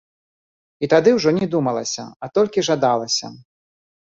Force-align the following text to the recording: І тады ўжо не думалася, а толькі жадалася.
І 0.87 0.87
тады 0.93 1.13
ўжо 1.17 1.29
не 1.39 1.47
думалася, 1.53 2.07
а 2.27 2.33
толькі 2.39 2.67
жадалася. 2.71 3.35